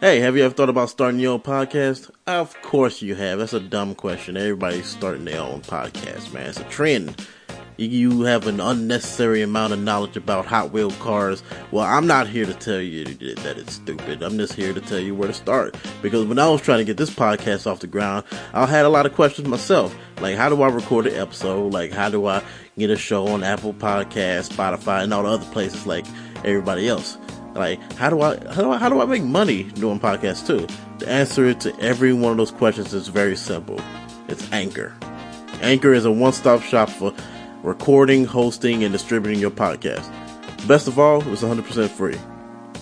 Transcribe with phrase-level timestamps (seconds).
[0.00, 2.08] Hey, have you ever thought about starting your own podcast?
[2.28, 3.40] Of course you have.
[3.40, 4.36] That's a dumb question.
[4.36, 6.50] Everybody's starting their own podcast, man.
[6.50, 7.26] It's a trend.
[7.78, 11.42] You have an unnecessary amount of knowledge about Hot Wheel cars.
[11.72, 14.22] Well, I'm not here to tell you that it's stupid.
[14.22, 15.76] I'm just here to tell you where to start.
[16.00, 18.88] Because when I was trying to get this podcast off the ground, I had a
[18.88, 19.96] lot of questions myself.
[20.20, 21.72] Like, how do I record an episode?
[21.72, 22.44] Like, how do I
[22.78, 26.06] get a show on Apple Podcasts, Spotify, and all the other places like
[26.44, 27.18] everybody else?
[27.54, 30.66] Like, how do I how do I how do I make money doing podcasts too?
[30.98, 33.80] The answer to every one of those questions is very simple.
[34.28, 34.94] It's Anchor.
[35.60, 37.12] Anchor is a one-stop shop for
[37.62, 40.08] recording, hosting, and distributing your podcast.
[40.68, 42.16] Best of all, it's 100% free.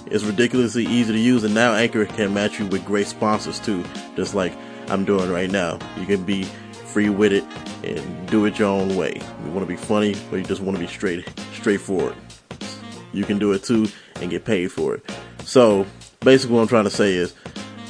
[0.06, 3.84] It's ridiculously easy to use, and now Anchor can match you with great sponsors too,
[4.14, 4.52] just like
[4.88, 5.78] I'm doing right now.
[5.98, 7.44] You can be free with it
[7.82, 9.20] and do it your own way.
[9.44, 12.14] You want to be funny, or you just want to be straight, straightforward.
[13.12, 13.86] You can do it too
[14.20, 15.10] and get paid for it.
[15.44, 15.86] So
[16.20, 17.34] basically, what I'm trying to say is,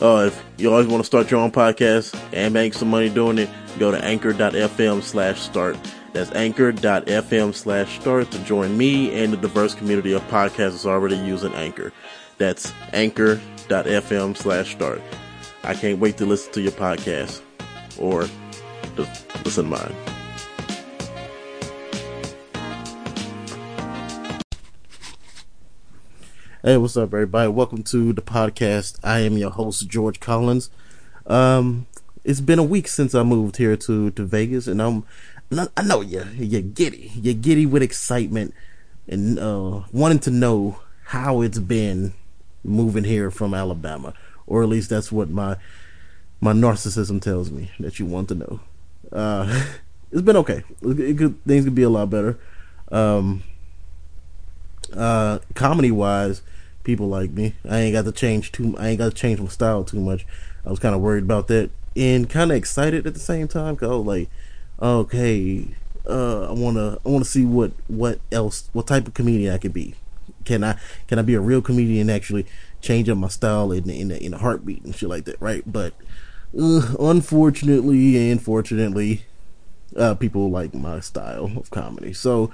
[0.01, 3.38] uh, if you always want to start your own podcast and make some money doing
[3.38, 5.77] it, go to anchor.fm slash start.
[6.13, 11.52] That's anchor.fm slash start to join me and the diverse community of podcasters already using
[11.54, 11.93] Anchor.
[12.38, 15.02] That's anchor.fm slash start.
[15.63, 17.43] I can't wait to listen to your podcast
[17.99, 18.29] or
[18.97, 20.16] just listen to mine.
[26.67, 27.49] Hey, what's up, everybody?
[27.49, 28.99] Welcome to the podcast.
[29.05, 30.69] I am your host, George Collins.
[31.25, 31.87] Um,
[32.25, 35.05] it's been a week since I moved here to, to Vegas, and I'm,
[35.77, 38.53] I know you you're giddy, you're giddy with excitement
[39.07, 42.15] and uh, wanting to know how it's been
[42.65, 44.13] moving here from Alabama,
[44.49, 45.59] or at least that's what my
[46.41, 48.61] my narcissism tells me that you want to know.
[49.13, 49.67] Uh,
[50.11, 50.65] it's been okay.
[50.83, 52.37] It could, things could be a lot better.
[52.91, 53.45] Um,
[54.93, 56.43] uh, comedy wise
[56.87, 57.54] people like me.
[57.68, 58.74] I ain't got to change too.
[58.79, 60.24] I ain't got to change my style too much.
[60.65, 63.76] I was kind of worried about that and kind of excited at the same time.
[63.76, 64.31] Cause I was like,
[64.81, 65.66] okay,
[66.09, 69.72] uh, I wanna I wanna see what what else what type of comedian I could
[69.72, 69.96] be.
[70.44, 72.46] Can I can I be a real comedian actually
[72.80, 75.62] change up my style in in in a heartbeat and shit like that, right?
[75.70, 75.94] But
[76.58, 79.25] uh, unfortunately and fortunately,
[79.96, 82.12] uh, people like my style of comedy.
[82.12, 82.52] So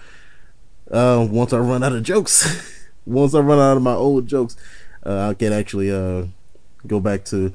[0.91, 2.71] uh, once I run out of jokes.
[3.07, 4.57] once I run out of my old jokes,
[5.05, 6.27] uh, I can actually uh,
[6.87, 7.53] go back to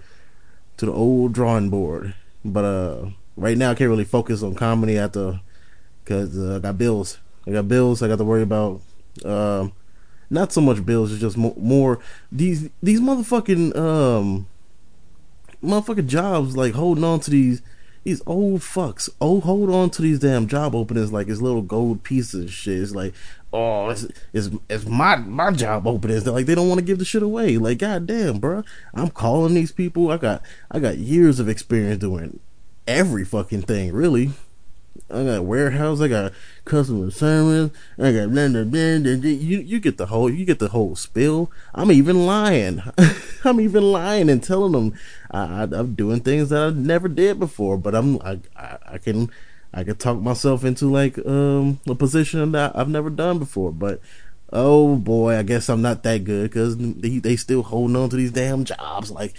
[0.78, 2.14] to the old drawing board.
[2.46, 5.40] But uh, right now, I can't really focus on comedy the
[6.04, 7.20] because uh, I got bills.
[7.46, 8.02] I got bills.
[8.02, 8.82] I got to worry about.
[9.26, 9.74] Um,
[10.30, 11.12] not so much bills.
[11.12, 12.00] It's just more, more
[12.32, 14.48] these these motherfucking um
[15.64, 17.62] motherfucking jobs like holding on to these
[18.08, 19.10] these old fucks.
[19.20, 22.82] Oh, hold on to these damn job openings like it's little gold pieces and shit.
[22.82, 23.14] It's like,
[23.52, 26.24] oh, it's it's, it's my my job openings.
[26.24, 27.58] They're like they don't want to give the shit away.
[27.58, 28.64] Like, goddamn, bro,
[28.94, 30.10] I'm calling these people.
[30.10, 30.42] I got
[30.72, 32.40] I got years of experience doing
[32.88, 34.32] every fucking thing, really.
[35.10, 36.02] I got warehouse.
[36.02, 36.34] I got
[36.66, 37.72] customer service.
[37.98, 41.52] I got blah, blah, blah, you you get the whole you get the whole spill.
[41.74, 42.82] I'm even lying.
[43.44, 44.94] I'm even lying and telling them
[45.32, 47.78] I, am doing things that I never did before.
[47.78, 49.32] But I'm I, I, I can
[49.74, 53.72] I can talk myself into like um a position that I've never done before.
[53.72, 54.02] But
[54.52, 58.16] oh boy, I guess I'm not that good because they they still holding on to
[58.16, 59.12] these damn jobs.
[59.12, 59.36] Like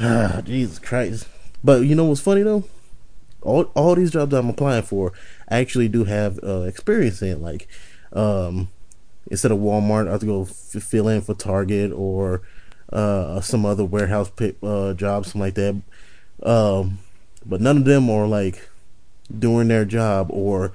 [0.00, 1.28] ah, Jesus Christ.
[1.62, 2.64] But you know what's funny though?
[3.44, 5.12] All all these jobs I'm applying for,
[5.50, 7.42] actually do have uh, experience in.
[7.42, 7.68] Like,
[8.12, 8.70] um,
[9.30, 12.42] instead of Walmart, I have to go f- fill in for Target or
[12.92, 15.80] uh, some other warehouse pit, uh, job, something like that.
[16.42, 16.98] Um,
[17.46, 18.68] but none of them are like
[19.36, 20.72] doing their job or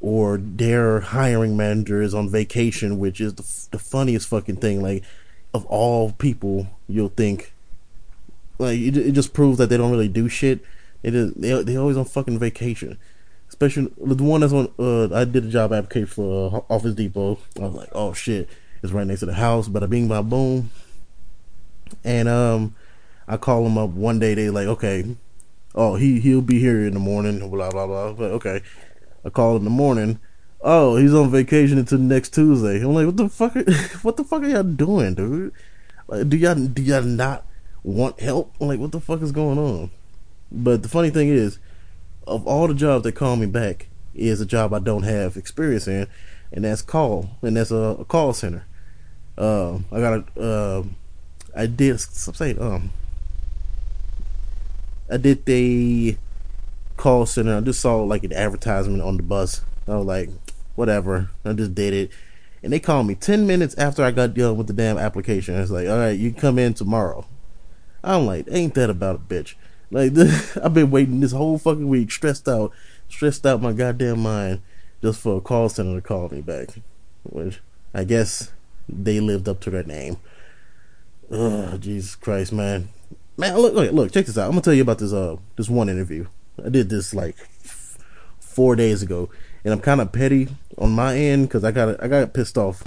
[0.00, 4.82] or their hiring manager is on vacation, which is the, f- the funniest fucking thing.
[4.82, 5.02] Like,
[5.54, 7.52] of all people, you'll think
[8.58, 10.60] like it, it just proves that they don't really do shit
[11.06, 12.98] it is they they always on fucking vacation.
[13.48, 14.68] Especially the one that's on.
[14.76, 17.38] Uh, I did a job application for uh, Office Depot.
[17.60, 18.48] I was like, oh shit,
[18.82, 19.68] it's right next to the house.
[19.68, 20.72] But I bing my boom,
[22.02, 22.74] and um,
[23.28, 24.34] I call them up one day.
[24.34, 25.16] They like, okay,
[25.76, 27.38] oh he he'll be here in the morning.
[27.48, 28.12] Blah blah blah.
[28.12, 28.62] But okay,
[29.24, 30.18] I call in the morning.
[30.60, 32.80] Oh, he's on vacation until next Tuesday.
[32.80, 33.54] I'm like, what the fuck?
[33.54, 33.62] Are,
[34.02, 35.52] what the fuck are y'all doing, dude?
[36.08, 37.46] Like, do y'all do y'all not
[37.84, 38.56] want help?
[38.60, 39.92] I'm like, what the fuck is going on?
[40.50, 41.58] But the funny thing is,
[42.26, 45.86] of all the jobs that call me back, is a job I don't have experience
[45.86, 46.06] in,
[46.52, 48.64] and that's call, and that's a, a call center.
[49.38, 50.82] Um, I got a, uh,
[51.54, 52.90] I did say um,
[55.10, 56.16] I did the
[56.96, 57.56] call center.
[57.56, 59.60] I just saw like an advertisement on the bus.
[59.86, 60.30] I was like,
[60.74, 61.30] whatever.
[61.44, 62.10] I just did it,
[62.62, 65.56] and they called me ten minutes after I got done with the damn application.
[65.56, 67.26] It's like, all right, you can come in tomorrow.
[68.02, 69.54] I'm like, ain't that about a bitch?
[69.90, 72.72] Like, this, I've been waiting this whole fucking week, stressed out,
[73.08, 74.62] stressed out my goddamn mind,
[75.02, 76.68] just for a call center to call me back.
[77.24, 77.60] Which
[77.94, 78.52] I guess
[78.88, 80.18] they lived up to their name.
[81.30, 82.88] Oh, Jesus Christ, man.
[83.36, 84.46] Man, look, look, look, check this out.
[84.46, 86.26] I'm gonna tell you about this uh this one interview.
[86.64, 87.98] I did this like f-
[88.38, 89.28] four days ago,
[89.64, 90.48] and I'm kind of petty
[90.78, 92.84] on my end because I got I got pissed off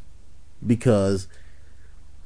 [0.65, 1.27] because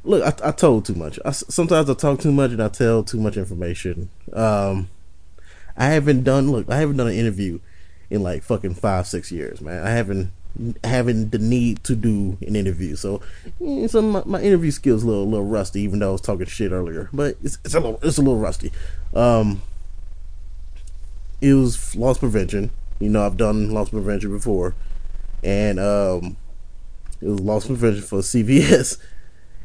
[0.04, 1.20] look, I, I told too much.
[1.26, 4.10] I, sometimes I talk too much and I tell too much information.
[4.32, 4.90] Um,
[5.78, 7.60] I haven't done look, I haven't done an interview
[8.10, 9.86] in like fucking five six years, man.
[9.86, 10.32] I haven't
[10.84, 12.96] having the need to do an interview.
[12.96, 13.22] So,
[13.60, 16.22] yeah, so my, my, interview skills a little, a little rusty, even though I was
[16.22, 17.10] talking shit earlier.
[17.12, 18.72] But it's, it's a little, it's a little rusty.
[19.16, 19.62] Um,
[21.42, 22.70] it was loss prevention.
[23.00, 24.76] You know, I've done loss prevention before,
[25.44, 26.38] and um,
[27.20, 28.98] it was loss prevention for CVS.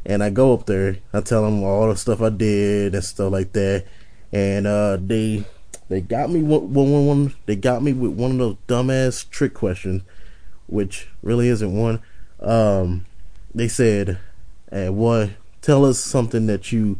[0.09, 3.31] And I go up there, I tell them all the stuff I did and stuff
[3.31, 3.85] like that,
[4.33, 5.45] and uh, they
[5.87, 9.53] they got me one, one, one, they got me with one of those dumbass trick
[9.53, 10.01] questions
[10.65, 12.01] which really isn't one.
[12.39, 13.05] Um,
[13.53, 14.17] they said,
[14.71, 16.99] "Hey, boy, tell us something that you,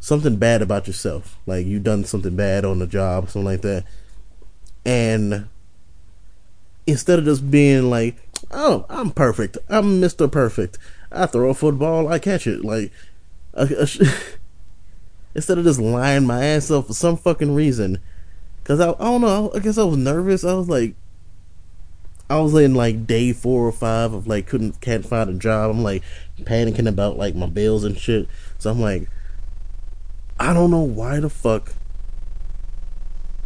[0.00, 3.84] something bad about yourself, like you done something bad on the job, something like that."
[4.84, 5.48] And
[6.86, 8.16] instead of just being like,
[8.50, 9.58] "Oh, I'm perfect.
[9.68, 10.78] I'm Mister Perfect.
[11.16, 12.92] I throw a football, I catch it," like.
[15.34, 17.98] instead of just lying my ass off for some fucking reason,
[18.62, 19.52] because I, I don't know.
[19.54, 20.44] I guess I was nervous.
[20.44, 20.94] I was like,
[22.28, 25.70] I was in like day four or five of like couldn't can't find a job.
[25.70, 26.02] I'm like
[26.40, 28.28] panicking about like my bills and shit.
[28.58, 29.08] So I'm like,
[30.40, 31.74] I don't know why the fuck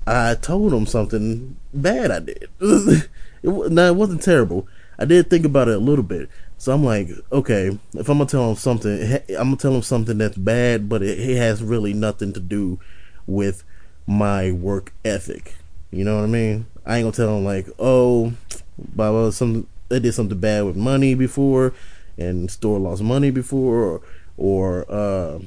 [0.07, 2.11] I told him something bad.
[2.11, 2.49] I did.
[3.43, 4.67] now it wasn't terrible.
[4.99, 6.31] I did think about it a little bit.
[6.61, 10.19] So I'm like, okay, if I'm gonna tell him something, I'm gonna tell him something
[10.19, 12.79] that's bad, but it, it has really nothing to do
[13.27, 13.65] with
[14.07, 15.55] my work ethic.
[15.91, 16.67] You know what I mean?
[16.85, 18.35] I ain't gonna tell him like, oh,
[18.77, 19.31] blah blah.
[19.31, 21.73] Some they did something bad with money before,
[22.19, 24.03] and store lost money before, or,
[24.37, 25.39] or uh,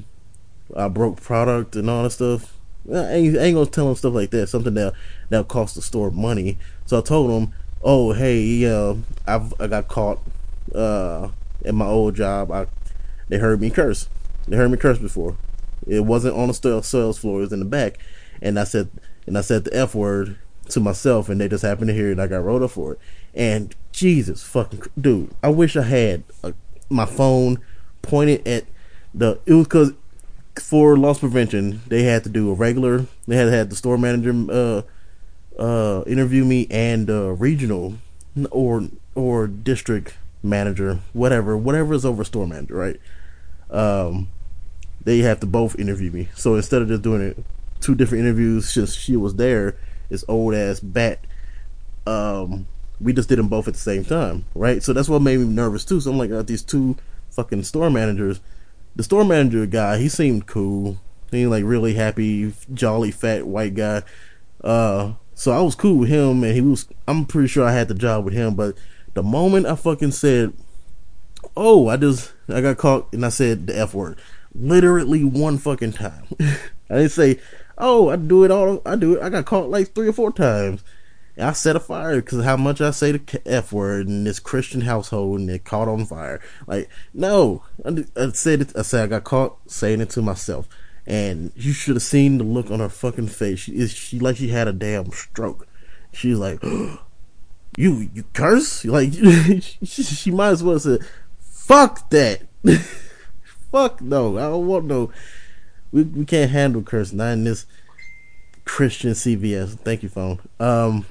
[0.76, 2.58] I broke product and all that stuff.
[2.92, 4.48] I ain't, I ain't gonna tell him stuff like that.
[4.48, 4.96] Something that
[5.30, 6.58] that cost the store money.
[6.88, 8.66] So I told him, "Oh, hey,
[9.28, 10.18] I've I got caught
[10.74, 11.30] uh,
[11.66, 12.52] at my old job.
[12.52, 12.68] I
[13.30, 14.10] they heard me curse.
[14.48, 15.38] They heard me curse before.
[15.88, 17.40] It wasn't on the sales floor.
[17.40, 18.00] It was in the back,
[18.42, 18.90] and I said
[19.26, 20.38] and I said the f word
[20.70, 22.20] to myself, and they just happened to hear it.
[22.20, 23.00] I got rolled up for it.
[23.34, 26.54] And Jesus fucking dude, I wish I had a,
[26.90, 27.60] my phone
[28.02, 28.66] pointed at
[29.14, 29.40] the.
[29.46, 29.94] It was because
[30.62, 33.06] for loss prevention they had to do a regular.
[33.28, 34.82] They had had the store manager uh
[35.60, 37.96] uh interview me and uh regional
[38.52, 43.00] or or district manager, whatever, whatever is over store manager, right?
[43.72, 44.30] Um,
[45.04, 46.30] they have to both interview me.
[46.36, 47.44] So instead of just doing it
[47.80, 49.78] two different interviews, just she was there,
[50.10, 51.20] this old ass bat.
[52.06, 52.68] Um,
[53.00, 54.84] we just did them both at the same time, right?
[54.84, 56.00] So that's what made me nervous too.
[56.00, 56.96] So I'm like, got these two
[57.32, 58.40] fucking store managers.
[58.96, 60.98] The store manager guy, he seemed cool.
[61.32, 64.04] He like really happy, jolly, fat white guy.
[64.64, 66.88] Uh, so I was cool with him, and he was.
[67.08, 68.54] I'm pretty sure I had the job with him.
[68.54, 68.78] But
[69.14, 70.54] the moment I fucking said,
[71.56, 74.20] "Oh," I just I got caught, and I said the f word,
[74.56, 76.26] literally one fucking time.
[76.40, 77.40] I didn't say,
[77.78, 78.82] "Oh," I do it all.
[78.86, 79.22] I do it.
[79.22, 80.84] I got caught like three or four times.
[81.36, 84.40] And I set a fire because how much I say the f word in this
[84.40, 86.40] Christian household and it caught on fire.
[86.68, 88.78] Like no, I, I said it.
[88.78, 90.68] I said I got caught saying it to myself,
[91.08, 93.60] and you should have seen the look on her fucking face.
[93.60, 95.68] She is she like she had a damn stroke.
[96.12, 97.00] She's like, oh,
[97.78, 99.14] you you curse like
[99.84, 101.00] she, might as well say,
[101.40, 102.44] fuck that,
[103.72, 105.12] fuck no, I don't want no.
[105.92, 107.66] We we can't handle curse not in this
[108.66, 109.80] Christian CVS.
[109.80, 110.40] Thank you, phone.
[110.60, 111.06] Um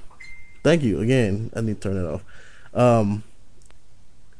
[0.63, 1.51] Thank you again.
[1.55, 2.25] I need to turn it off.
[2.73, 3.25] Um,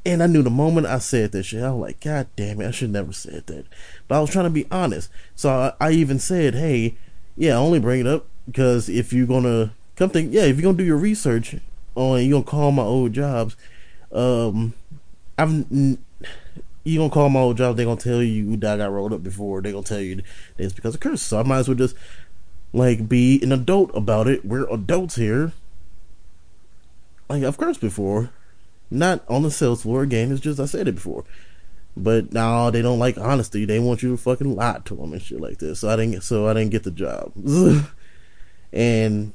[0.05, 2.69] and I knew the moment I said that shit, I was like, God damn it,
[2.69, 3.67] I should never said that.
[4.09, 5.11] But I was trying to be honest.
[5.35, 6.97] So I, I even said, hey,
[7.37, 10.65] yeah, I only bring it up because if you're gonna come think, yeah, if you're
[10.65, 11.57] gonna do your research
[11.95, 13.57] on, you're gonna call my old jobs.
[14.11, 14.75] Um,
[15.39, 15.67] I've
[16.85, 19.23] you gonna call my old job, they're gonna tell you that I got rolled up
[19.23, 19.63] before.
[19.63, 20.23] They're gonna tell you
[20.59, 21.23] it's because of curse.
[21.23, 21.97] So I might as well just
[22.73, 24.45] like be an adult about it.
[24.45, 25.53] We're adults here
[27.33, 28.31] like I've cursed before,
[28.91, 30.03] not on the sales floor.
[30.03, 31.25] Again, it's just I said it before.
[31.97, 33.65] But now they don't like honesty.
[33.65, 35.81] They want you to fucking lie to them and shit like this.
[35.81, 36.23] So I didn't.
[36.23, 37.33] So I didn't get the job.
[38.73, 39.33] and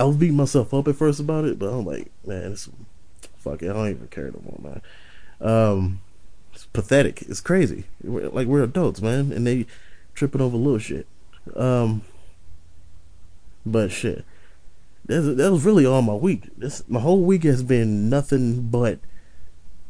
[0.00, 2.70] I was beating myself up at first about it, but I'm like, man, it's,
[3.36, 3.68] fuck it.
[3.68, 4.82] I don't even care no more, man.
[5.42, 6.00] Um,
[6.54, 7.20] it's pathetic.
[7.22, 7.84] It's crazy.
[8.02, 9.66] We're, like we're adults, man, and they
[10.14, 11.06] tripping over little shit.
[11.54, 12.00] Um,
[13.66, 14.24] but shit,
[15.04, 16.44] that's, that was really all my week.
[16.56, 19.00] This my whole week has been nothing but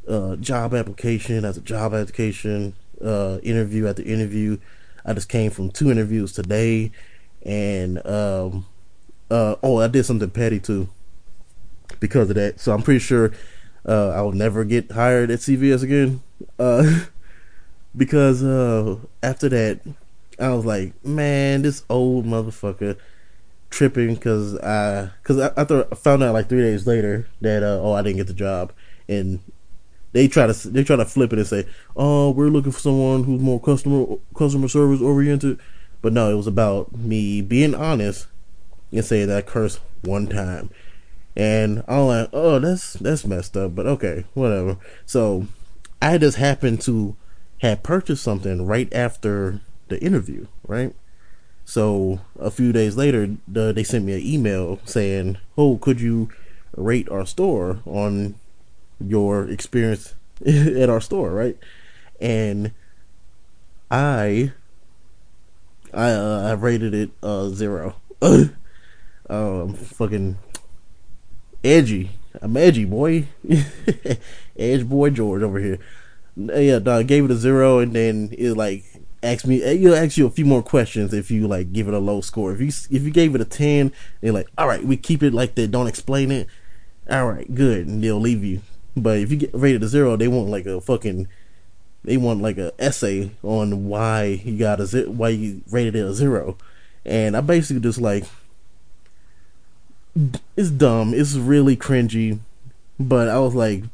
[0.08, 4.58] uh, job application after job application, uh, interview after interview.
[5.06, 6.90] I just came from two interviews today,
[7.42, 8.66] and um,
[9.30, 10.88] uh, oh, I did something petty too
[11.98, 12.60] because of that.
[12.60, 13.32] So I'm pretty sure
[13.86, 16.22] uh, I'll never get hired at CVS again.
[16.58, 17.06] Uh,
[17.96, 19.80] because uh, after that,
[20.38, 22.96] I was like, man, this old motherfucker
[23.70, 27.62] tripping because I because I, I, thought, I found out like three days later that
[27.62, 28.72] uh, oh I didn't get the job
[29.08, 29.40] and
[30.12, 33.22] they try to they try to flip it and say oh we're looking for someone
[33.22, 35.60] who's more customer customer service oriented
[36.02, 38.26] but no it was about me being honest
[38.92, 40.70] and say that curse one time
[41.36, 45.46] and I'm like oh that's that's messed up but okay whatever so
[46.02, 47.16] I just happened to
[47.58, 50.94] have purchased something right after the interview right
[51.70, 56.28] so a few days later, the, they sent me an email saying, "Oh, could you
[56.76, 58.34] rate our store on
[58.98, 61.56] your experience at our store?" Right,
[62.20, 62.72] and
[63.88, 64.50] I
[65.94, 67.10] I uh, I rated it
[67.52, 67.94] zero.
[69.30, 70.38] um, fucking
[71.64, 72.10] edgy.
[72.42, 73.26] I'm edgy, boy.
[74.56, 75.78] Edge boy George over here.
[76.36, 78.84] Yeah, I gave it a zero, and then it like
[79.22, 81.98] ask me you'll ask you a few more questions if you like give it a
[81.98, 84.96] low score if you if you gave it a 10 they're like all right we
[84.96, 86.46] keep it like that don't explain it
[87.10, 88.62] all right good and they'll leave you
[88.96, 91.28] but if you get rated a zero they want like a fucking
[92.02, 96.14] they want like a essay on why you got a why you rated it a
[96.14, 96.56] zero
[97.04, 98.24] and i basically just like
[100.56, 102.38] it's dumb it's really cringy
[102.98, 103.84] but i was like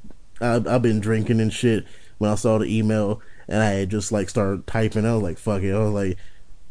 [0.41, 1.85] I, i've been drinking and shit
[2.19, 5.07] when i saw the email and I just like started typing.
[5.07, 5.73] I was like, fuck it.
[5.75, 6.19] I was like,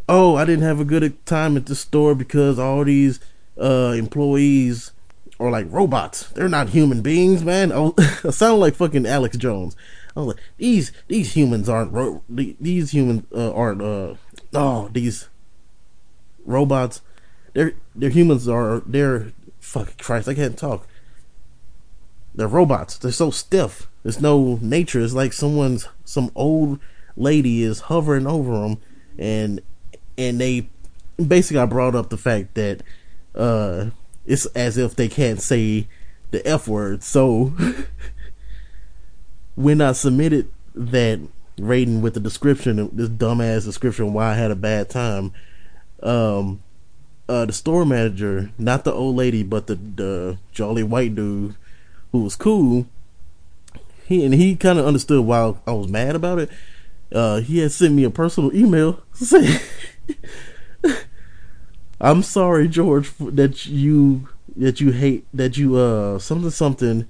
[0.10, 3.20] oh, I didn't have a good time at the store because all these
[3.60, 4.92] uh, employees
[5.40, 6.30] are like robots.
[6.30, 7.72] They're not human beings, man.
[7.72, 7.92] I,
[8.24, 9.75] I sound like fucking Alex Jones.
[10.16, 14.16] I was like, these these humans aren't ro- these humans uh, aren't uh
[14.54, 15.28] oh these
[16.46, 17.02] robots.
[17.55, 20.27] They're they're humans are they're fuck Christ.
[20.27, 20.85] I can't talk.
[22.35, 22.97] They're robots.
[22.97, 23.88] They're so stiff.
[24.03, 25.00] There's no nature.
[25.00, 26.79] It's like someone's some old
[27.15, 28.77] lady is hovering over them,
[29.17, 29.62] and
[30.17, 30.67] and they
[31.17, 32.83] basically I brought up the fact that
[33.33, 33.88] uh
[34.25, 35.88] it's as if they can't say
[36.31, 37.03] the f word.
[37.03, 37.53] So
[39.55, 41.21] when I submitted that
[41.57, 45.31] rating with the description, this dumbass description why I had a bad time,
[46.03, 46.62] um,
[47.27, 51.55] uh, the store manager, not the old lady, but the the jolly white dude
[52.12, 52.88] who was cool,
[54.05, 56.50] he and he kind of understood why I was mad about it.
[57.12, 59.60] Uh, he had sent me a personal email saying,
[62.00, 67.08] "I'm sorry, George, that you that you hate that you uh something something."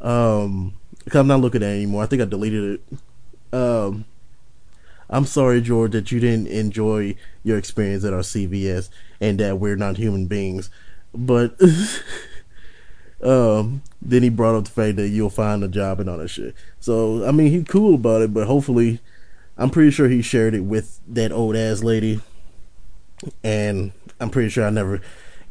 [0.00, 0.74] Um,
[1.12, 2.02] I'm not looking at it anymore.
[2.02, 2.98] I think I deleted it.
[3.56, 4.04] Um,
[5.12, 7.14] I'm sorry, George, that you didn't enjoy
[7.44, 8.88] your experience at our CVS
[9.20, 10.70] and that we're not human beings,
[11.14, 11.60] but.
[13.22, 16.28] Um, then he brought up the fact that you'll find a job and all that
[16.28, 16.54] shit.
[16.80, 19.00] So I mean, he's cool about it, but hopefully,
[19.56, 22.20] I'm pretty sure he shared it with that old ass lady,
[23.44, 25.00] and I'm pretty sure I never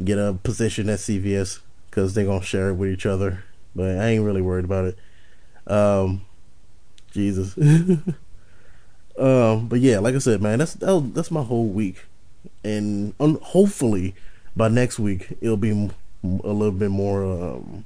[0.04, 3.44] get a position at CVS because they're gonna share it with each other.
[3.74, 4.98] But I ain't really worried about it.
[5.66, 6.26] Um,
[7.12, 7.58] Jesus.
[9.22, 12.06] um, but yeah, like I said, man, that's that that's my whole week,
[12.64, 14.16] and um, hopefully
[14.56, 15.70] by next week it'll be
[16.24, 17.86] a little bit more um,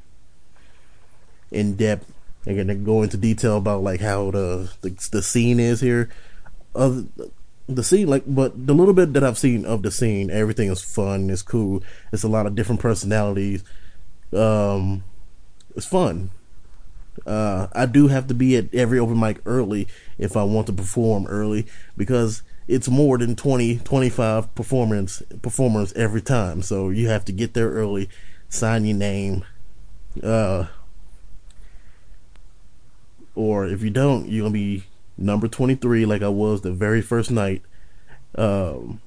[1.51, 2.09] in depth.
[2.45, 6.09] and gonna go into detail about like how the the, the scene is here.
[6.73, 7.01] Uh,
[7.67, 10.81] the scene, like, but the little bit that I've seen of the scene, everything is
[10.81, 11.29] fun.
[11.29, 11.83] It's cool.
[12.13, 13.63] It's a lot of different personalities.
[14.31, 15.03] Um,
[15.75, 16.29] it's fun.
[17.25, 19.87] Uh, I do have to be at every open mic early
[20.17, 21.65] if I want to perform early
[21.97, 26.61] because it's more than 20, 25 performance performers every time.
[26.61, 28.09] So you have to get there early,
[28.49, 29.43] sign your name,
[30.23, 30.67] uh,
[33.35, 34.85] or if you don't, you're gonna be
[35.17, 37.61] number twenty three, like I was the very first night.
[38.35, 39.01] Um,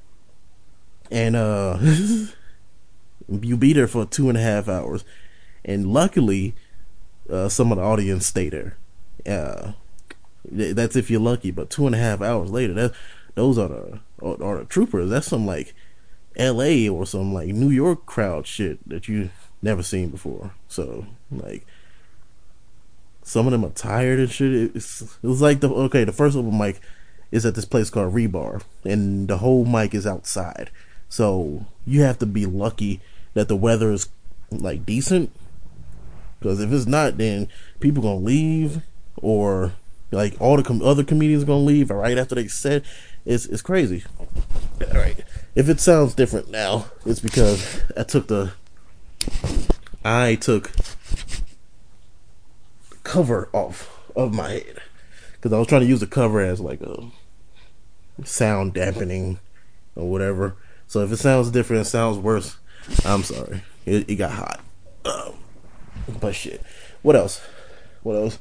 [1.10, 1.78] and uh,
[3.28, 5.04] you be there for two and a half hours,
[5.64, 6.54] and luckily,
[7.30, 8.76] uh, some of the audience stay there.
[9.26, 9.72] Uh,
[10.50, 11.50] that's if you're lucky.
[11.50, 12.92] But two and a half hours later, that
[13.34, 15.10] those are the are, are the troopers.
[15.10, 15.74] That's some like
[16.36, 16.88] L.A.
[16.88, 19.30] or some like New York crowd shit that you
[19.62, 20.52] never seen before.
[20.68, 21.66] So like
[23.22, 24.74] some of them are tired and shit.
[24.74, 26.80] It's, it was like the okay, the first open mic
[27.30, 30.70] is at this place called Rebar, and the whole mic is outside.
[31.08, 33.00] So you have to be lucky
[33.34, 34.08] that the weather is
[34.50, 35.30] like decent,
[36.40, 37.48] because if it's not, then
[37.80, 38.82] people gonna leave,
[39.16, 39.74] or
[40.10, 42.84] like all the com- other comedians are gonna leave right after they said
[43.24, 44.04] it's it's crazy.
[44.18, 45.22] All right,
[45.54, 48.52] if it sounds different now, it's because I took the
[50.04, 50.70] I took
[53.02, 54.80] cover off of my head
[55.32, 57.10] because I was trying to use the cover as like a
[58.24, 59.38] sound dampening
[59.94, 60.56] or whatever.
[60.86, 62.56] So if it sounds different, it sounds worse.
[63.04, 63.62] I'm sorry.
[63.84, 64.60] It, it got hot.
[65.04, 65.34] Um,
[66.20, 66.62] but shit.
[67.02, 67.42] What else?
[68.02, 68.38] What else?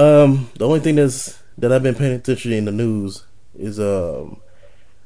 [0.00, 4.40] Um, the only thing that's that I've been paying attention in the news is um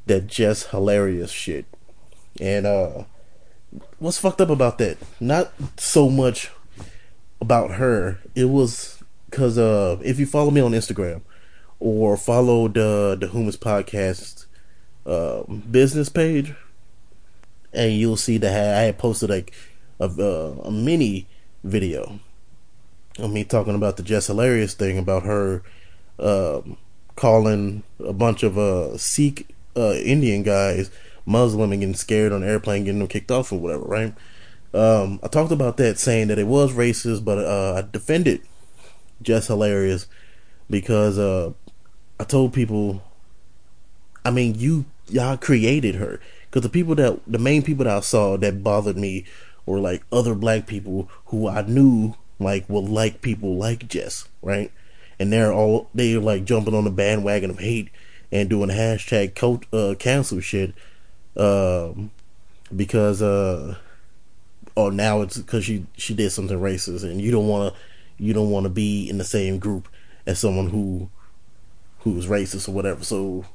[0.06, 1.66] that Jess Hilarious shit.
[2.40, 3.02] And uh
[3.98, 4.98] what's fucked up about that?
[5.18, 6.52] Not so much
[7.40, 8.20] about her.
[8.36, 11.22] It was because uh, if you follow me on Instagram
[11.80, 14.46] or follow the the Whomst podcast
[15.06, 16.54] uh, business page,
[17.72, 19.52] and you'll see that I had posted like
[19.98, 21.26] a, a mini
[21.64, 22.20] video
[23.18, 25.62] of me talking about the Jess Hilarious thing about her
[26.18, 26.76] um,
[27.16, 30.90] calling a bunch of uh, Sikh uh, Indian guys
[31.26, 34.14] Muslim and getting scared on the airplane, getting them kicked off or whatever, right?
[34.72, 38.42] Um, I talked about that, saying that it was racist, but uh, I defended
[39.22, 40.06] Jess Hilarious
[40.68, 41.52] because uh,
[42.18, 43.02] I told people,
[44.24, 48.00] I mean, you y'all created her because the people that the main people that I
[48.00, 49.24] saw that bothered me
[49.66, 54.72] were like other black people who I knew like would like people like Jess, right?
[55.18, 57.90] And they're all they're like jumping on the bandwagon of hate
[58.32, 60.74] and doing hashtag coat, uh, cancel shit
[61.36, 62.10] um,
[62.74, 63.76] because uh,
[64.76, 67.80] oh now it's because she she did something racist, and you don't want to
[68.18, 69.88] you don't want to be in the same group
[70.26, 71.10] as someone who
[72.00, 73.04] who's racist or whatever.
[73.04, 73.46] So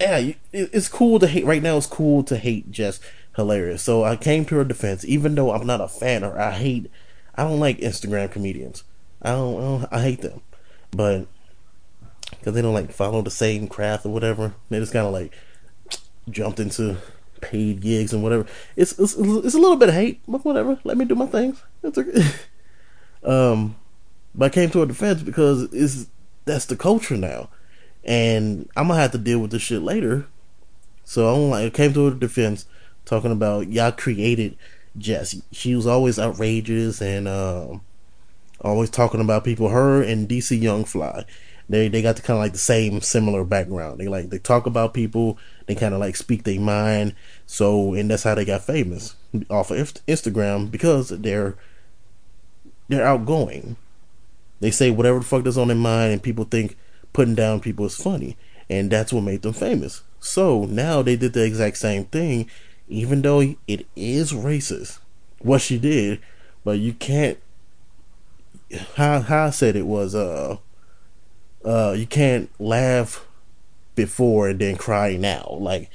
[0.00, 1.44] yeah, it's cool to hate.
[1.44, 3.00] Right now, it's cool to hate Jess
[3.36, 3.82] Hilarious.
[3.82, 6.38] So I came to her defense, even though I'm not a fan or.
[6.38, 6.90] I hate.
[7.38, 8.82] I don't like Instagram comedians.
[9.22, 9.56] I don't.
[9.56, 10.42] I, don't, I hate them,
[10.90, 11.28] but
[12.30, 14.56] because they don't like follow the same craft or whatever.
[14.68, 15.32] They just kind of like
[16.28, 16.96] jumped into
[17.40, 18.44] paid gigs and whatever.
[18.74, 20.80] It's, it's it's a little bit of hate, but whatever.
[20.82, 21.62] Let me do my things.
[21.84, 22.26] It's okay.
[23.22, 23.76] um,
[24.34, 26.08] but I came to a defense because it's
[26.44, 27.50] that's the culture now,
[28.02, 30.26] and I'm gonna have to deal with this shit later.
[31.04, 32.66] So I'm like, I came to a defense
[33.04, 34.58] talking about y'all created
[34.98, 35.40] Jess.
[35.52, 37.78] She was always outrageous and uh,
[38.60, 39.68] always talking about people.
[39.68, 41.24] Her and DC Young Fly
[41.68, 44.00] they they got the kind of like the same similar background.
[44.00, 45.38] They like they talk about people.
[45.66, 47.14] They kind of like speak their mind.
[47.46, 49.16] So and that's how they got famous
[49.50, 51.56] off of Instagram because they're
[52.88, 53.76] they're outgoing.
[54.60, 56.76] They say whatever the fuck that's on their mind, and people think
[57.12, 58.36] putting down people is funny,
[58.70, 60.02] and that's what made them famous.
[60.20, 62.50] So now they did the exact same thing,
[62.88, 64.98] even though it is racist
[65.40, 66.20] what she did,
[66.64, 67.38] but you can't.
[68.96, 70.58] How how I said it was uh
[71.64, 73.26] uh, you can't laugh
[73.94, 75.56] before and then cry now.
[75.60, 75.90] Like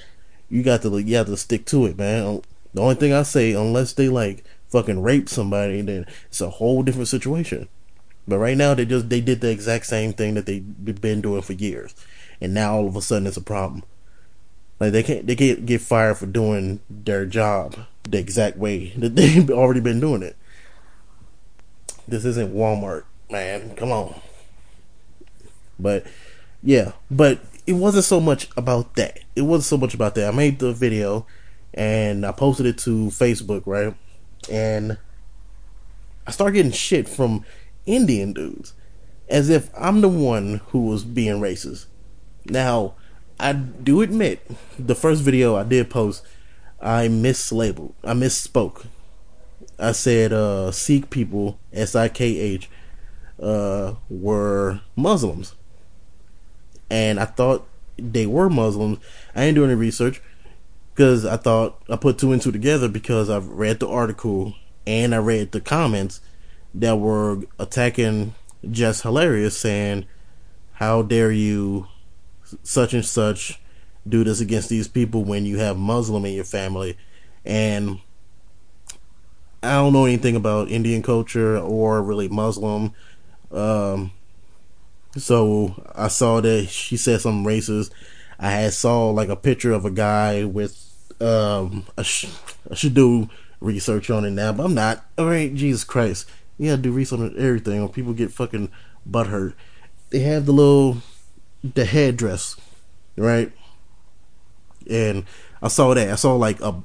[0.49, 2.41] you got to you have to stick to it, man.
[2.73, 6.83] The only thing I say, unless they like fucking rape somebody, then it's a whole
[6.83, 7.69] different situation.
[8.27, 11.41] But right now, they just they did the exact same thing that they've been doing
[11.41, 11.93] for years,
[12.39, 13.83] and now all of a sudden it's a problem.
[14.83, 19.15] Like they can't they can't get fired for doing their job the exact way that
[19.15, 20.35] they've already been doing it.
[22.05, 23.77] This isn't Walmart, man.
[23.77, 24.19] Come on.
[25.79, 26.05] But
[26.61, 29.21] yeah, but it wasn't so much about that.
[29.37, 30.27] It wasn't so much about that.
[30.27, 31.25] I made the video
[31.73, 33.95] and I posted it to Facebook, right?
[34.51, 34.97] And
[36.27, 37.45] I started getting shit from
[37.85, 38.73] Indian dudes
[39.29, 41.85] as if I'm the one who was being racist.
[42.43, 42.95] Now,
[43.39, 44.45] I do admit
[44.79, 46.25] the first video I did post,
[46.81, 48.85] I mislabeled, I misspoke.
[49.79, 52.69] I said uh Sikh people, S I K H,
[53.41, 55.55] uh, were Muslims
[56.93, 57.67] and I thought
[57.97, 58.99] they were Muslims.
[59.35, 60.21] I didn't do any research
[60.93, 64.53] because I thought I put two and two together because I've read the article
[64.85, 66.21] and I read the comments
[66.75, 68.35] that were attacking
[68.69, 70.05] Jess Hilarious saying,
[70.73, 71.87] How dare you,
[72.63, 73.59] such and such,
[74.07, 76.97] do this against these people when you have Muslim in your family?
[77.45, 77.99] And
[79.61, 82.93] I don't know anything about Indian culture or really Muslim.
[83.51, 84.11] Um,
[85.17, 87.91] so I saw that she said something racist.
[88.39, 90.79] I had saw like a picture of a guy with
[91.21, 92.33] um I, sh-
[92.69, 93.29] I should do
[93.61, 95.05] research on it now, but I'm not.
[95.17, 98.69] All right, Jesus Christ, you gotta do research on everything, or people get fucking
[99.09, 99.53] butthurt.
[100.09, 100.97] They have the little
[101.63, 102.57] the headdress,
[103.17, 103.51] right?
[104.89, 105.25] And
[105.61, 106.09] I saw that.
[106.09, 106.83] I saw like a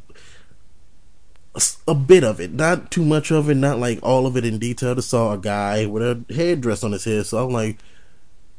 [1.86, 4.58] a bit of it, not too much of it, not like all of it in
[4.58, 4.94] detail.
[4.96, 7.78] I saw a guy with a headdress on his head, so I'm like,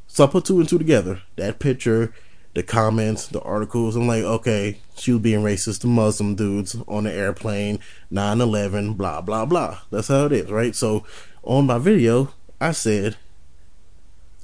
[0.08, 1.22] so I put two and two together.
[1.36, 2.14] That picture,
[2.56, 3.96] the comments, the articles.
[3.96, 7.80] I'm like, okay, she was being racist to Muslim dudes on the airplane,
[8.12, 9.80] 9/11, blah blah blah.
[9.92, 10.76] That's how it is, right?
[10.76, 11.06] So
[11.44, 13.16] on my video, I said,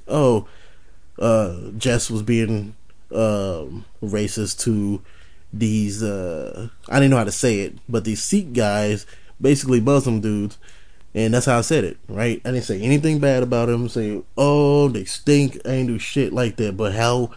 [0.07, 0.47] oh,
[1.19, 2.75] uh, Jess was being
[3.11, 5.01] um, racist to
[5.53, 9.05] these uh I didn't know how to say it, but these Sikh guys,
[9.39, 10.57] basically Muslim dudes,
[11.13, 12.41] and that's how I said it, right?
[12.43, 16.33] I didn't say anything bad about them, say, oh, they stink, I ain't do shit
[16.33, 17.31] like that, but how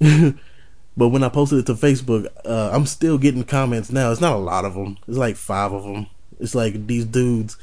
[0.00, 4.10] but when I posted it to Facebook, uh, I'm still getting comments now.
[4.10, 4.96] It's not a lot of them.
[5.06, 6.06] It's like five of them.
[6.40, 7.56] It's like these dudes,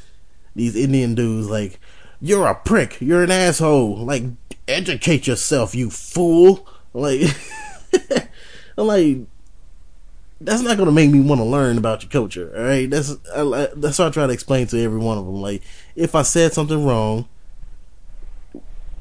[0.55, 1.79] these Indian dudes, like,
[2.19, 2.99] you're a prick.
[3.01, 3.97] You're an asshole.
[3.97, 4.23] Like,
[4.67, 6.67] educate yourself, you fool.
[6.93, 7.21] Like,
[8.77, 9.17] I'm like,
[10.41, 12.53] that's not gonna make me want to learn about your culture.
[12.55, 15.41] All right, that's I, that's what I try to explain to every one of them.
[15.41, 15.61] Like,
[15.95, 17.27] if I said something wrong,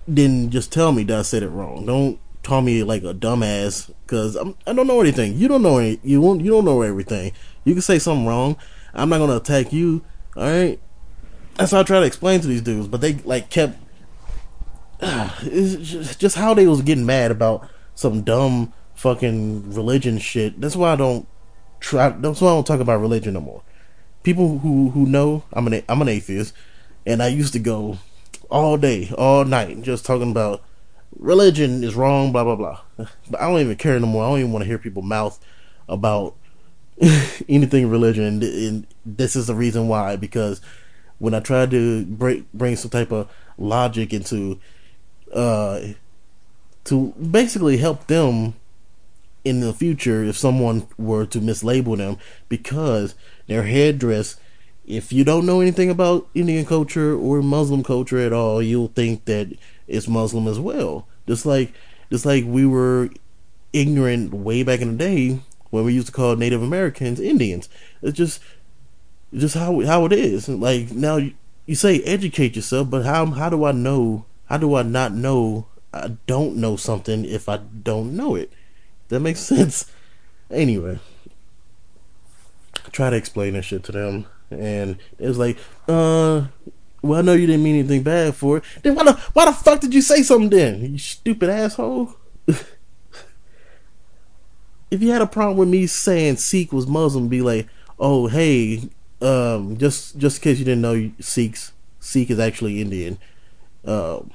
[0.07, 1.87] then just tell me that I said it wrong.
[1.87, 5.37] Don't call me like a dumbass because I'm don't know anything.
[5.37, 7.33] You don't know any, you won't you don't know everything.
[7.65, 8.57] You can say something wrong.
[8.93, 10.05] I'm not gonna attack you.
[10.37, 10.79] All right.
[11.57, 13.79] That's how I try to explain to these dudes, but they like kept.
[15.43, 20.61] It's just, how they was getting mad about some dumb fucking religion shit.
[20.61, 21.27] That's why I don't
[21.81, 22.09] try.
[22.11, 23.63] That's why I don't talk about religion no more.
[24.23, 26.55] People who who know I'm an I'm an atheist,
[27.05, 27.99] and I used to go
[28.51, 30.63] all day, all night, just talking about
[31.19, 32.81] religion is wrong, blah blah blah.
[33.31, 34.25] But I don't even care no more.
[34.25, 35.39] I don't even want to hear people mouth
[35.89, 36.35] about
[37.49, 40.17] anything religion, and, and this is the reason why.
[40.17, 40.61] Because
[41.19, 44.61] when I tried to break, bring some type of logic into,
[45.35, 45.81] uh,
[46.85, 48.55] to basically help them
[49.45, 52.17] in the future if someone were to mislabel them
[52.49, 53.15] because
[53.47, 54.37] their headdress
[54.87, 59.25] if you don't know anything about Indian culture or Muslim culture at all, you'll think
[59.25, 61.07] that it's Muslim as well.
[61.27, 61.73] Just like
[62.11, 63.11] just like we were
[63.73, 67.69] ignorant way back in the day when we used to call Native Americans Indians.
[68.03, 68.41] It's just
[69.33, 70.49] just how how it is.
[70.49, 71.33] Like now you,
[71.67, 74.27] you say educate yourself, but how how do I know?
[74.47, 75.67] How do I not know?
[75.93, 78.53] I don't know something if I don't know it.
[79.09, 79.91] That makes sense.
[80.51, 80.99] Anyway,
[82.85, 85.57] I try to explain that shit to them, and it was like,
[85.89, 86.47] uh,
[87.03, 88.65] well, I know you didn't mean anything bad for it.
[88.83, 90.93] Then why the why the fuck did you say something then?
[90.93, 92.15] You stupid asshole.
[92.47, 92.63] if
[94.91, 98.89] you had a problem with me saying Sikh was Muslim, be like, oh hey,
[99.21, 103.19] um, just just in case you didn't know, Sikhs Sikh is actually Indian.
[103.87, 104.31] Um,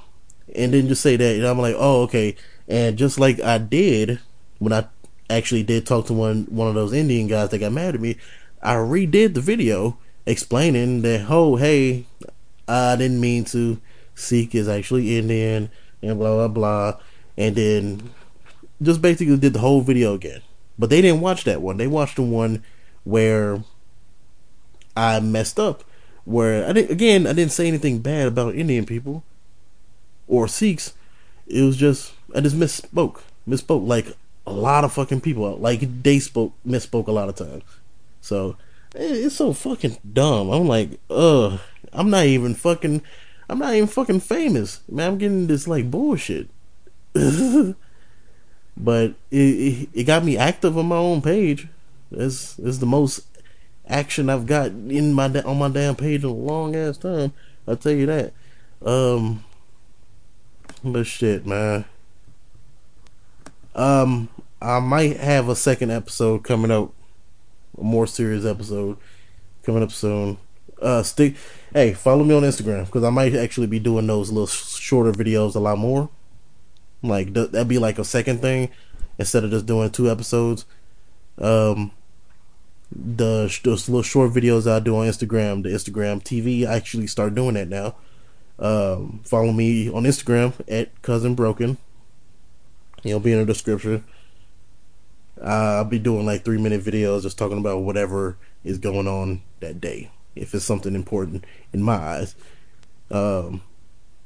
[0.55, 2.35] and then just say that, and I'm like, oh okay.
[2.67, 4.19] And just like I did
[4.59, 4.87] when I
[5.29, 8.17] actually did talk to one one of those Indian guys that got mad at me,
[8.61, 12.05] I redid the video explaining that, oh, hey,
[12.67, 13.79] I didn't mean to.
[14.15, 16.99] Sikh is actually Indian, and blah blah blah.
[17.37, 18.09] And then
[18.81, 20.41] just basically did the whole video again.
[20.77, 21.77] But they didn't watch that one.
[21.77, 22.63] They watched the one
[23.05, 23.63] where
[24.95, 25.85] I messed up.
[26.25, 29.23] Where I didn't again I didn't say anything bad about Indian people
[30.29, 30.93] or Sikhs.
[31.47, 33.21] It was just I just misspoke.
[33.47, 34.15] Misspoke like
[34.47, 35.57] a lot of fucking people.
[35.57, 37.63] Like they spoke misspoke a lot of times.
[38.21, 38.55] So
[38.95, 40.49] it's so fucking dumb.
[40.49, 41.59] I'm like, ugh.
[41.91, 43.01] I'm not even fucking.
[43.49, 45.13] I'm not even fucking famous, man.
[45.13, 46.49] I'm getting this like bullshit.
[47.13, 47.75] but
[48.77, 51.67] it, it, it got me active on my own page.
[52.11, 53.25] It's it's the most
[53.87, 57.33] action I've got in my on my damn page in a long ass time.
[57.67, 58.33] I'll tell you that.
[58.83, 59.43] Um,
[60.83, 61.85] but shit, man.
[63.75, 64.29] Um,
[64.61, 66.91] I might have a second episode coming up,
[67.77, 68.97] a more serious episode
[69.63, 70.37] coming up soon.
[70.81, 71.35] Uh, stick.
[71.73, 75.55] Hey, follow me on Instagram because I might actually be doing those little shorter videos
[75.55, 76.09] a lot more.
[77.01, 78.69] Like that'd be like a second thing
[79.17, 80.65] instead of just doing two episodes.
[81.37, 81.91] Um,
[82.91, 87.35] the those little short videos I do on Instagram, the Instagram TV, I actually start
[87.35, 87.95] doing that now.
[88.59, 91.77] Um, follow me on Instagram at cousin broken.
[93.03, 94.03] It'll be in the description.
[95.41, 99.79] I'll be doing like three minute videos just talking about whatever is going on that
[99.79, 102.35] day if it's something important in my eyes.
[103.09, 103.61] Um,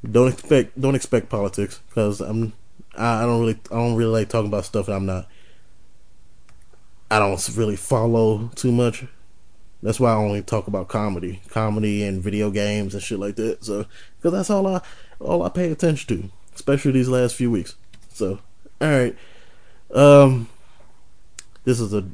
[0.10, 2.54] don't expect don't expect politics because I'm
[2.98, 5.28] I, don't really I don't really like talking about stuff that I'm not
[7.10, 9.06] I don't really follow too much.
[9.84, 13.66] That's why I only talk about comedy, comedy and video games and shit like that.
[13.66, 13.86] So,
[14.18, 14.82] because that's all I
[15.20, 17.76] all I pay attention to, especially these last few weeks.
[18.14, 18.40] So,
[18.80, 19.16] all right,
[19.94, 20.48] um,
[21.66, 22.06] this is a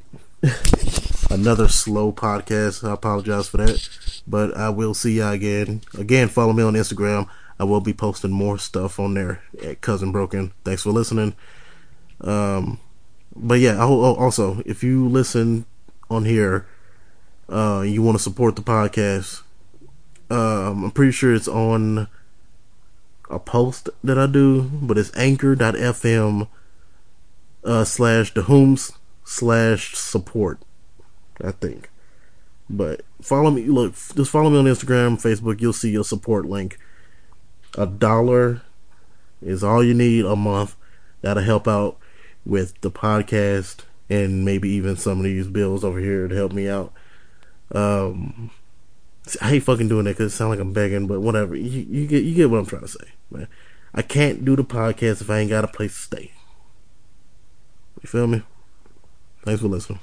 [1.34, 2.84] another slow podcast.
[2.84, 3.88] I apologize for that,
[4.25, 5.82] but I will see y'all again.
[5.95, 7.29] Again, follow me on Instagram.
[7.60, 10.53] I will be posting more stuff on there at Cousin Broken.
[10.65, 11.36] Thanks for listening.
[12.21, 12.79] Um,
[13.36, 15.67] but yeah, also if you listen
[16.10, 16.65] on here
[17.49, 19.41] uh, you want to support the podcast,
[20.29, 22.07] um, I'm pretty sure it's on
[23.29, 26.47] a post that I do, but it's anchor.fm
[27.63, 30.59] uh, slash the whomst slash support,
[31.43, 31.89] I think.
[32.69, 36.77] But follow me, look, just follow me on Instagram, Facebook, you'll see your support link.
[37.75, 38.62] A dollar
[39.41, 40.75] is all you need a month.
[41.21, 41.97] That'll help out
[42.45, 46.67] with the podcast and maybe even some of these bills over here to help me
[46.67, 46.93] out.
[47.71, 48.51] Um,
[49.41, 51.55] I hate fucking doing that because it sounds like I'm begging, but whatever.
[51.55, 53.47] You, you get you get what I'm trying to say, man.
[53.93, 56.32] I can't do the podcast if I ain't got a place to stay.
[58.01, 58.43] You feel me?
[59.43, 59.99] Thanks for listening.